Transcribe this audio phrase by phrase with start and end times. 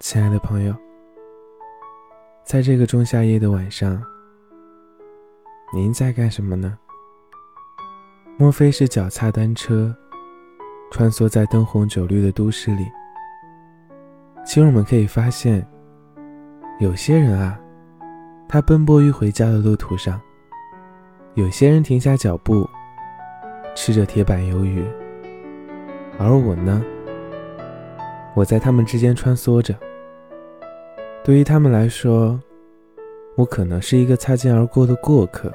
[0.00, 0.72] 亲爱的朋友，
[2.44, 4.00] 在这个仲夏夜的晚上，
[5.74, 6.78] 您在干什么呢？
[8.36, 9.92] 莫非是脚踏单车，
[10.92, 12.86] 穿梭在灯红酒绿的都市里？
[14.46, 15.66] 其实我们可以发现，
[16.78, 17.58] 有些人啊，
[18.48, 20.16] 他奔波于回家的路途上；
[21.34, 22.64] 有些人停下脚步，
[23.74, 24.86] 吃着铁板鱿鱼。
[26.20, 26.80] 而我呢，
[28.36, 29.74] 我在他们之间穿梭着。
[31.28, 32.40] 对于他们来说，
[33.36, 35.52] 我可能是一个擦肩而过的过客。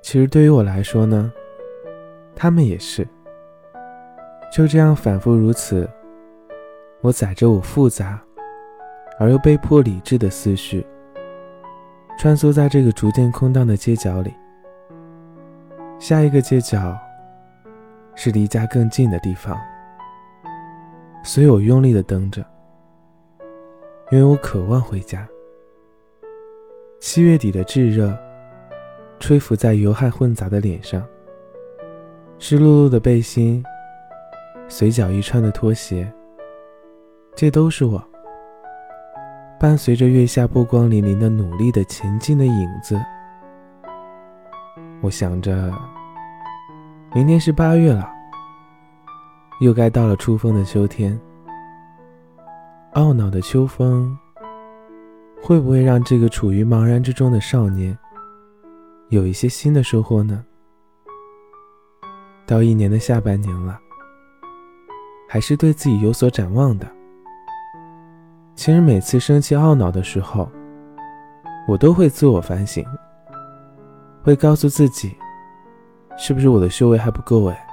[0.00, 1.32] 其实对于我来说呢，
[2.34, 3.06] 他们也是。
[4.52, 5.88] 就这样反复如此，
[7.02, 8.20] 我载着我复杂
[9.16, 10.84] 而又被迫理智的思绪，
[12.18, 14.34] 穿梭在这个逐渐空荡的街角里。
[16.00, 16.98] 下一个街角
[18.16, 19.56] 是离家更近的地方，
[21.22, 22.44] 所以我用力的蹬着。
[24.12, 25.26] 因为我渴望回家。
[27.00, 28.14] 七月底的炙热，
[29.18, 31.02] 吹拂在油汗混杂的脸上。
[32.38, 33.64] 湿漉漉的背心，
[34.68, 36.12] 随脚一穿的拖鞋，
[37.34, 38.06] 这都是我。
[39.58, 43.00] 伴随着月下波光粼粼的努力的前进的影子。
[45.00, 45.72] 我想着，
[47.14, 48.06] 明天是八月了，
[49.62, 51.18] 又该到了出风的秋天。
[52.94, 54.14] 懊恼的秋风，
[55.42, 57.96] 会不会让这个处于茫然之中的少年，
[59.08, 60.44] 有一些新的收获呢？
[62.46, 63.80] 到一年的下半年了，
[65.26, 66.86] 还是对自己有所展望的。
[68.54, 70.46] 其实每次生气懊恼的时候，
[71.66, 72.84] 我都会自我反省，
[74.22, 75.16] 会告诉自己，
[76.18, 77.66] 是不是我的修为还不够哎？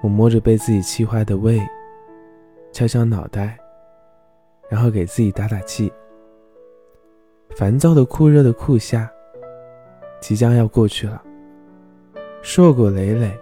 [0.00, 1.60] 我摸着被自己气坏的胃，
[2.70, 3.58] 敲敲脑袋。
[4.68, 5.92] 然后给自己打打气。
[7.56, 9.08] 烦躁的酷热的酷夏，
[10.20, 11.22] 即将要过去了。
[12.42, 13.38] 硕果累累、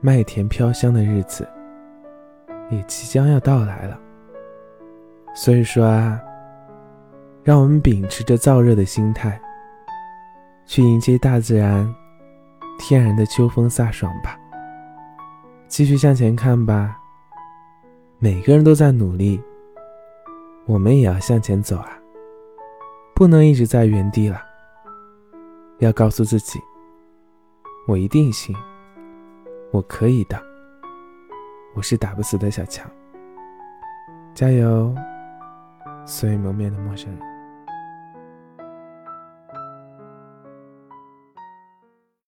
[0.00, 1.48] 麦田飘香的日子，
[2.70, 3.98] 也即将要到来了。
[5.34, 6.20] 所以说啊，
[7.42, 9.40] 让我们秉持着燥热的心态，
[10.66, 11.92] 去迎接大自然
[12.78, 14.38] 天然的秋风飒爽吧。
[15.68, 16.98] 继续向前看吧。
[18.18, 19.40] 每个人都在努力。
[20.66, 21.98] 我们也要向前走啊，
[23.14, 24.40] 不能一直在原地了。
[25.78, 26.58] 要告诉自己，
[27.86, 28.56] 我一定行，
[29.72, 30.40] 我可以的，
[31.74, 32.90] 我是打不死的小强。
[34.34, 34.94] 加油，
[36.06, 37.33] 所有蒙面的陌生人。